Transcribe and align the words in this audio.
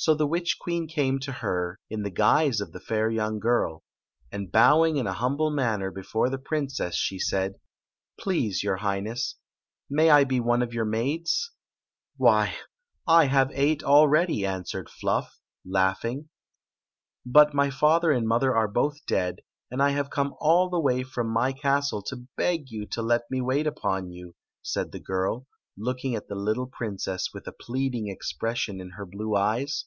So 0.00 0.14
the 0.14 0.28
witch 0.28 0.58
queen 0.60 0.86
came 0.86 1.18
to 1.18 1.32
her, 1.32 1.80
in 1.90 2.04
the 2.04 2.10
guise 2.10 2.60
of 2.60 2.70
the 2.70 2.78
fair 2.78 3.10
young 3.10 3.40
girl; 3.40 3.82
and 4.30 4.52
bowing 4.52 4.96
in 4.96 5.08
a 5.08 5.12
humble 5.12 5.50
manner 5.50 5.90
before 5.90 6.30
the 6.30 6.38
princess, 6.38 6.94
she 6.94 7.18
said: 7.18 7.54
"Please, 8.16 8.62
your 8.62 8.76
High 8.76 9.00
ness, 9.00 9.34
may 9.90 10.06
1 10.06 10.28
be 10.28 10.38
one 10.38 10.62
of 10.62 10.72
your 10.72 10.84
maids?" 10.84 11.50
"Why, 12.16 12.54
I 13.08 13.24
have 13.24 13.50
eight 13.52 13.82
already! 13.82 14.46
answered 14.46 14.88
Fluff, 14.88 15.40
laughing." 15.66 16.28
But 17.36 17.52
my 17.52 17.68
father 17.68 18.12
and 18.12 18.28
mother 18.28 18.54
are 18.54 18.68
both 18.68 19.04
dead; 19.04 19.40
and 19.68 19.82
I 19.82 19.90
have 19.90 20.10
come 20.10 20.32
all 20.38 20.70
the 20.70 20.78
way 20.80 21.02
from 21.02 21.26
my 21.26 21.52
castle 21.52 22.02
to 22.02 22.28
beg 22.36 22.70
you 22.70 22.86
to 22.86 23.02
let 23.02 23.22
me 23.32 23.40
wait 23.40 23.66
upon 23.66 24.10
you," 24.12 24.36
said 24.62 24.92
the 24.92 25.00
girl, 25.00 25.48
looking 25.80 26.16
at 26.16 26.26
the 26.26 26.34
little 26.34 26.66
princess 26.66 27.28
with 27.32 27.46
a 27.46 27.52
pleading 27.52 28.08
expression 28.08 28.80
in 28.80 28.90
her 28.90 29.06
blue 29.06 29.36
eyes. 29.36 29.84